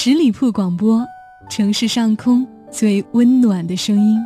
[0.00, 1.04] 十里铺广播，
[1.50, 4.24] 城市上空最温暖的声音。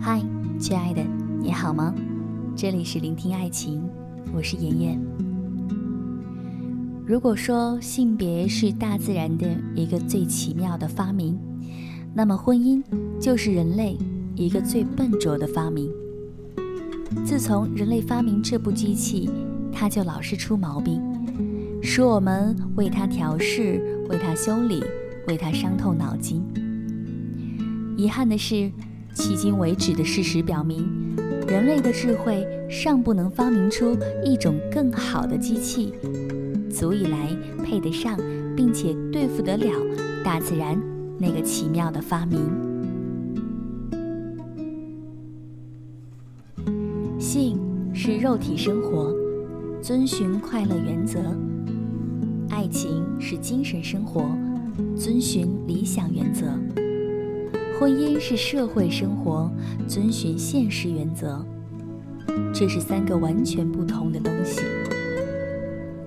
[0.00, 0.22] 嗨，
[0.56, 1.02] 亲爱的，
[1.42, 1.92] 你好吗？
[2.54, 3.82] 这里是聆听爱情，
[4.32, 5.02] 我是妍妍。
[7.04, 11.36] 如果说性别是大自然的一个最奇妙的发明，
[12.14, 12.80] 那么婚姻
[13.18, 13.98] 就是人类
[14.36, 15.90] 一个最笨拙的发明。
[17.24, 19.28] 自从人类发明这部机器。
[19.80, 21.00] 他就老是出毛病，
[21.82, 24.84] 使我们为他调试、为他修理、
[25.26, 26.44] 为他伤透脑筋。
[27.96, 28.70] 遗憾的是，
[29.14, 30.86] 迄今为止的事实表明，
[31.48, 35.94] 人类的智慧尚不能发明出一种更好的机器，
[36.70, 38.18] 足以来配得上，
[38.54, 39.72] 并且对付得了
[40.22, 40.78] 大自然
[41.18, 42.38] 那个奇妙的发明。
[47.18, 47.58] 性
[47.94, 49.29] 是肉体生活。
[49.82, 51.18] 遵循快乐原则，
[52.50, 54.26] 爱情是精神生活；
[54.94, 56.46] 遵循理想原则，
[57.78, 59.50] 婚姻是社会生活；
[59.88, 61.42] 遵循现实原则。
[62.52, 64.60] 这是三个完全不同的东西。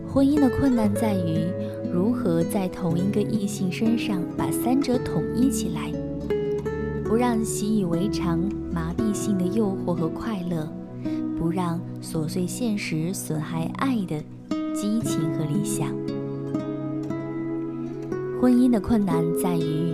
[0.08, 1.43] 婚姻的困难在于
[1.91, 5.91] 如何在同一个异性身上把三者统一起来，
[7.03, 8.39] 不让习以为常、
[8.71, 10.71] 麻痹性的诱惑和快乐。
[11.44, 14.17] 不让琐碎现实损害爱的
[14.73, 15.89] 激情和理想。
[18.39, 19.94] 婚姻的困难在于，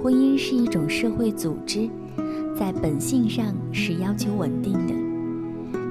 [0.00, 1.90] 婚姻是一种社会组织，
[2.56, 4.94] 在本性上是要求稳定的，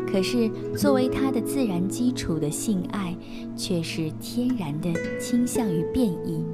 [0.09, 3.13] 可是作为它的自然基础的性爱，
[3.57, 6.45] 却是天然的倾向于变异。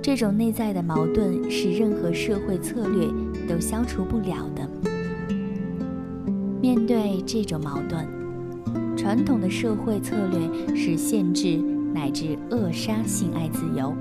[0.00, 3.08] 这种内在的矛盾是任何社会策略
[3.48, 4.97] 都消除不了的。
[6.68, 8.06] 面对这种矛盾，
[8.94, 11.56] 传统的社会策略是限制
[11.94, 13.94] 乃至扼杀性爱自由，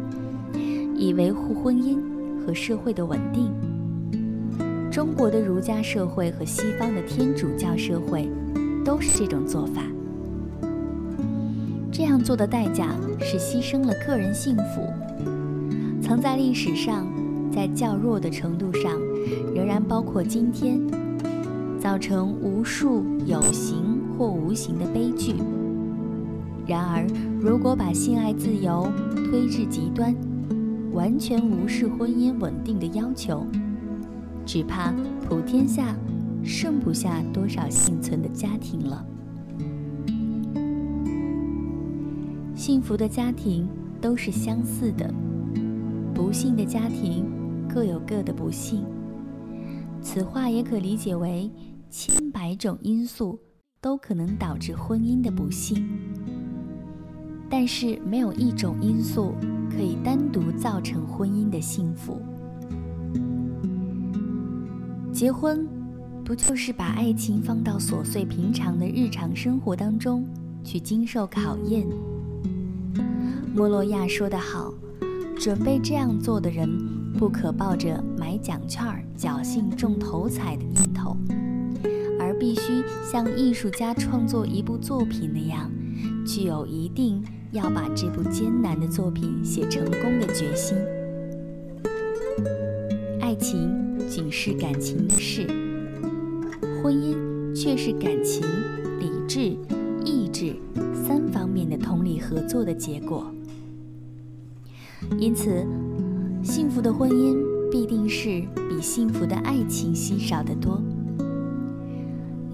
[0.93, 1.97] 以维护婚姻
[2.45, 3.49] 和社会的稳定。
[4.91, 8.29] 中国的儒家社会和西方的天主教社会
[8.83, 9.81] 都是这种做法。
[11.89, 14.81] 这样做的代价是牺牲了个人幸福。
[16.01, 17.07] 曾在历史上，
[17.49, 18.91] 在较弱的程度上，
[19.55, 20.77] 仍然包括今天。
[21.87, 25.35] 造成无数有形或无形的悲剧。
[26.67, 27.07] 然而，
[27.39, 28.91] 如果把性爱自由
[29.31, 30.13] 推至极端，
[30.91, 33.47] 完全无视婚姻稳定的要求，
[34.45, 34.93] 只怕
[35.29, 35.95] 普天下
[36.43, 39.05] 剩不下多少幸存的家庭了。
[42.53, 43.65] 幸福的家庭
[44.01, 45.09] 都是相似的，
[46.13, 47.25] 不幸的家庭
[47.65, 48.83] 各有各的不幸。
[50.01, 51.49] 此话也可理解为，
[51.89, 53.39] 千百种因素
[53.81, 55.87] 都可能导致婚姻的不幸，
[57.49, 59.33] 但是没有一种因素
[59.69, 62.21] 可以单独造成婚姻的幸福。
[65.11, 65.67] 结婚，
[66.23, 70.25] 不就是把爱情放到琐碎平常的日常生活当中
[70.63, 71.87] 去经受考验？
[73.55, 74.73] 莫洛亚说得好，
[75.39, 76.97] 准备这样做的人。
[77.17, 78.85] 不可抱着买奖券、
[79.17, 81.17] 侥幸中头彩的念头，
[82.47, 85.69] 必须像艺术家创作一部作品那样，
[86.25, 87.21] 具有一定
[87.51, 90.77] 要把这部艰难的作品写成功的决心。
[93.19, 95.45] 爱情仅是感情的事，
[96.81, 98.41] 婚姻却是感情、
[98.97, 99.41] 理智、
[100.05, 100.55] 意志
[101.05, 103.29] 三方面的通力合作的结果。
[105.19, 105.67] 因此。
[106.43, 107.35] 幸福的婚姻
[107.69, 110.81] 必定是比幸福的爱情稀少得多。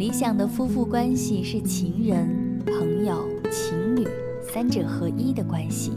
[0.03, 4.05] 理想的夫妇关系是情人、朋友、情侣
[4.41, 5.93] 三者合一的关系，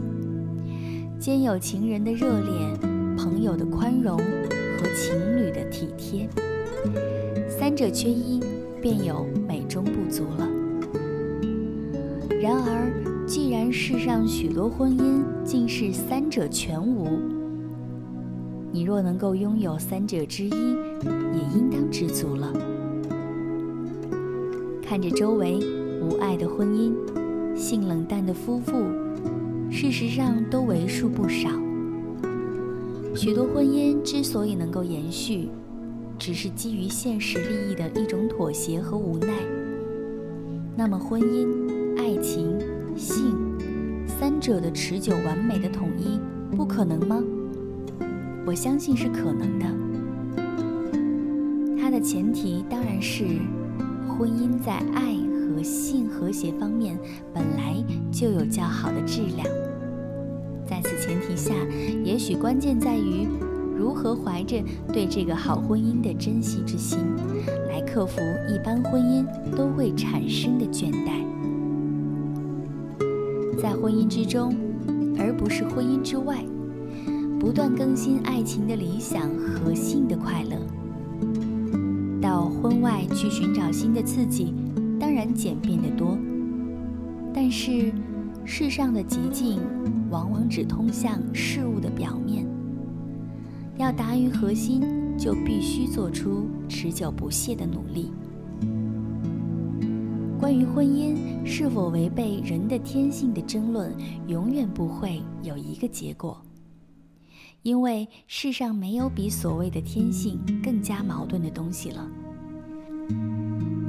[1.18, 2.52] 兼有情人的热烈、
[3.18, 6.28] 朋友的宽容和情侣的体贴。
[7.48, 8.40] 三者缺一，
[8.80, 10.48] 便有美中不足了。
[12.40, 17.08] 然而，既然世上许多婚姻竟是三者全无。
[18.70, 22.52] 你若能够拥有三者之一，也应当知足了。
[24.88, 25.58] 看着周围
[26.00, 26.94] 无爱的婚姻、
[27.56, 28.72] 性冷淡的夫妇，
[29.68, 31.50] 事实上都为数不少。
[33.12, 35.48] 许多婚姻之所以能够延续，
[36.16, 39.34] 只是基于现实利益的一种妥协和无奈。
[40.76, 41.48] 那么，婚姻、
[41.98, 42.56] 爱情、
[42.96, 43.34] 性
[44.06, 46.20] 三者的持久完美的统一，
[46.56, 47.20] 不可能吗？
[48.46, 49.66] 我相信是可能的，
[51.76, 53.24] 它的前提当然是
[54.18, 55.14] 婚姻在爱
[55.54, 56.98] 和性和谐方面
[57.34, 57.76] 本来
[58.10, 59.46] 就有较好的质量。
[60.66, 61.52] 在此前提下，
[62.02, 63.28] 也许关键在于
[63.76, 66.98] 如何怀着对这个好婚姻的珍惜之心，
[67.68, 69.24] 来克服一般婚姻
[69.54, 71.24] 都会产生的倦怠。
[73.60, 74.54] 在婚姻之中，
[75.18, 76.44] 而不是婚姻之外，
[77.38, 80.56] 不断更新爱情的理想和性的快乐。
[82.26, 84.52] 到婚外去寻找新的刺激，
[84.98, 86.18] 当然简便得多，
[87.32, 87.92] 但是。
[88.48, 89.60] 世上的捷径
[90.08, 92.46] 往往只通向事物的表面。
[93.76, 94.80] 要达于核心，
[95.18, 98.12] 就必须做出持久不懈的努力。
[100.38, 103.92] 关于婚姻是否违背人的天性的争论，
[104.28, 106.40] 永远不会有一个结果，
[107.66, 112.08] 因为世上没有比所谓的天性更加矛盾的东西了。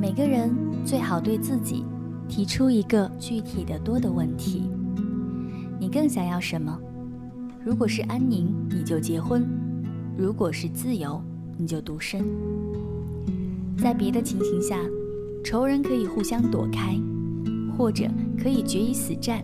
[0.02, 0.52] 每个人
[0.84, 1.86] 最好对自己。
[2.28, 4.64] 提出一个具体的多的问题：
[5.80, 6.78] 你更想要什么？
[7.64, 9.44] 如果是安宁，你就结婚；
[10.18, 11.22] 如果是自由，
[11.56, 12.26] 你就独身。
[13.78, 14.78] 在别的情形下，
[15.42, 17.00] 仇人可以互相躲开，
[17.78, 19.42] 或者可以决一死战。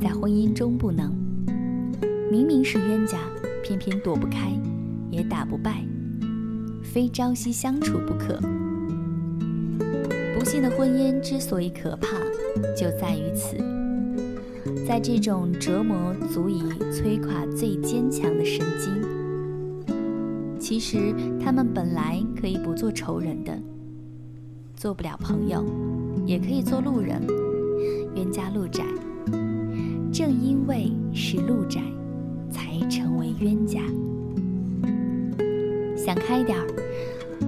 [0.00, 1.14] 在婚姻中不能，
[2.32, 3.18] 明明是冤家，
[3.62, 4.58] 偏偏躲不开，
[5.10, 5.84] 也打不败，
[6.82, 8.40] 非朝夕相处不可。
[10.34, 12.16] 不幸的婚姻之所以可怕，
[12.74, 13.58] 就在于此。
[14.88, 18.90] 在这种折磨足以摧垮最坚强的神经，
[20.58, 23.52] 其实他们本来可以不做仇人的，
[24.74, 25.62] 做不了朋友，
[26.24, 27.20] 也可以做路人，
[28.16, 28.86] 冤家路窄。
[30.10, 31.82] 正因为是路窄，
[32.52, 33.80] 才成为冤家。
[35.96, 36.66] 想开点儿，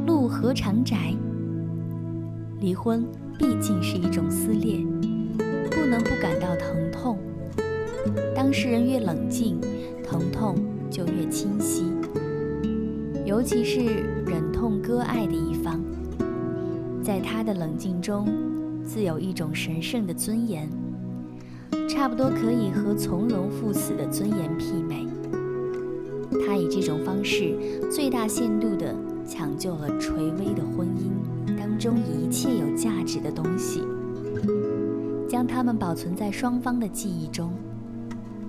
[0.07, 1.15] 路何长窄？
[2.61, 3.05] 离婚
[3.39, 4.79] 毕竟是一种撕裂，
[5.71, 7.19] 不能不感到疼痛。
[8.35, 9.61] 当事人越冷静，
[10.03, 10.57] 疼痛
[10.91, 11.85] 就越清晰。
[13.27, 13.81] 尤其是
[14.27, 15.81] 忍痛割爱的一方，
[17.03, 18.27] 在他的冷静中，
[18.85, 20.69] 自有一种神圣的尊严，
[21.89, 25.07] 差不多可以和从容赴死的尊严媲美。
[26.47, 27.57] 他以这种方式，
[27.91, 28.95] 最大限度地
[29.27, 31.57] 抢救了垂危的婚姻。
[31.57, 33.83] 当中一切有价值的东西，
[35.29, 37.53] 将它们保存在双方的记忆中。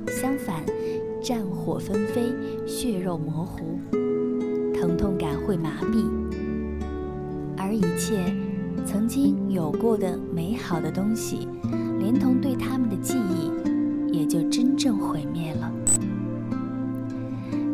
[0.08, 0.64] 相反，
[1.22, 2.22] 战火纷飞，
[2.68, 3.80] 血肉模糊，
[4.74, 6.06] 疼痛感会麻痹，
[7.58, 8.36] 而一切
[8.86, 11.48] 曾经有过的美好的东西，
[12.06, 15.72] 连同对他们的记忆，也就真正毁灭了。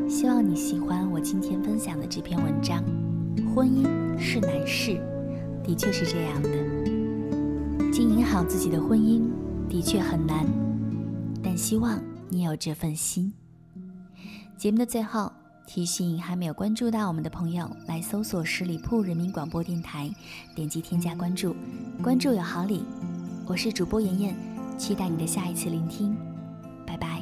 [0.08, 2.82] 希望你喜欢我今天分享的这篇文章。
[3.54, 3.86] 婚姻
[4.18, 4.98] 是难事。
[5.66, 6.50] 的确是这样的，
[7.92, 9.30] 经营好自己的婚姻
[9.68, 10.46] 的确很难，
[11.44, 13.34] 但希望你有这份心。
[14.58, 15.30] 节目的最后
[15.68, 20.10] 提醒，还没有关注到我们的朋友，来搜索十里铺人民广播电台，
[20.56, 21.54] 点击添加关注，
[22.02, 22.86] 关注有好礼。
[23.52, 24.34] 我是主播妍妍，
[24.78, 26.16] 期待你的下一次聆听，
[26.88, 27.22] 拜拜。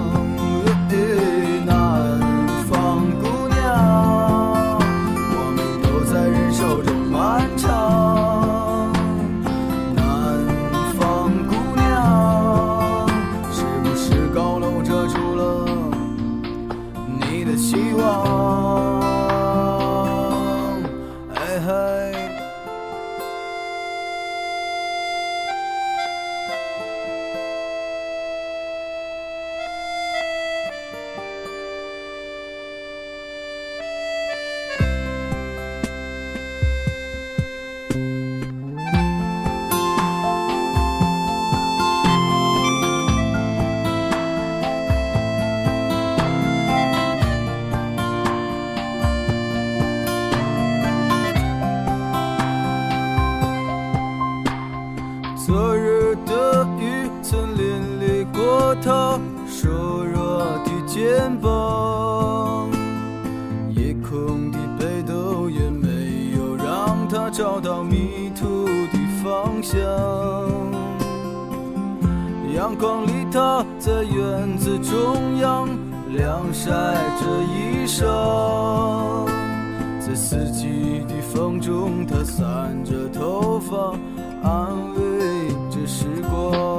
[69.71, 69.81] 方向。
[72.53, 75.69] 阳光里，他在院子中央
[76.09, 76.69] 晾晒
[77.19, 79.25] 着衣裳，
[79.99, 83.93] 在四季的风中，他散着头发，
[84.43, 86.70] 安慰着时光。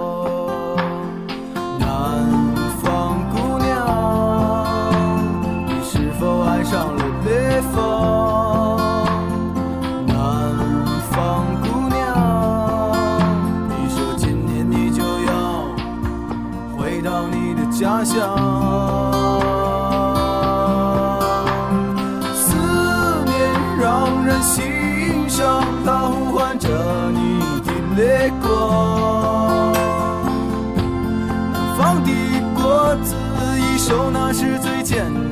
[34.93, 35.32] все